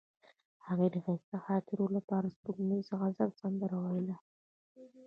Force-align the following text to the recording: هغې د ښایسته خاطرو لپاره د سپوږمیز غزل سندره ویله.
هغې 0.67 0.87
د 0.91 0.95
ښایسته 1.05 1.37
خاطرو 1.45 1.85
لپاره 1.97 2.25
د 2.27 2.33
سپوږمیز 2.35 2.85
غزل 2.99 3.31
سندره 3.41 3.77
ویله. 3.81 4.17